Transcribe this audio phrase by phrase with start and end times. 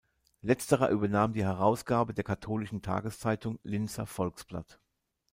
[0.41, 4.79] Letzterer übernahm die Herausgabe der katholischen Tageszeitung "Linzer Volksblatt".